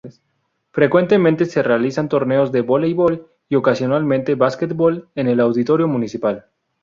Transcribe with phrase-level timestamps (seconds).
[0.71, 6.47] Frecuentemente se realizan torneos de Voleibol y ocasionalmente basquetbol en el auditorio municipal.